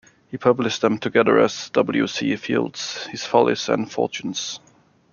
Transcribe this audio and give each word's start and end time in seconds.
He 0.31 0.35
published 0.39 0.81
them 0.81 0.97
together 0.97 1.37
as 1.37 1.69
"W. 1.73 2.07
C. 2.07 2.35
Fields: 2.35 3.05
His 3.11 3.23
Follies 3.23 3.69
and 3.69 3.91
Fortunes". 3.91 4.59